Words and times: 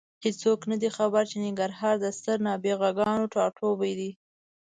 هېڅوک 0.25 0.59
نه 0.71 0.75
دي 0.81 0.89
خبر 0.97 1.23
چې 1.31 1.37
ننګرهار 1.43 1.95
د 1.99 2.05
ستر 2.17 2.37
نابغه 2.47 2.89
ټاټوبی 3.33 3.93
دی. 3.99 4.11